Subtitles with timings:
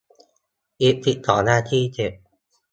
[0.81, 2.13] อีกสิบสองนาทีเสร็จ